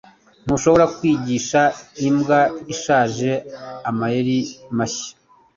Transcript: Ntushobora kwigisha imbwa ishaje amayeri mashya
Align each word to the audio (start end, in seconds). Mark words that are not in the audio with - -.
Ntushobora 0.45 0.85
kwigisha 0.95 1.61
imbwa 2.07 2.39
ishaje 2.73 3.31
amayeri 3.89 4.37
mashya 4.77 5.11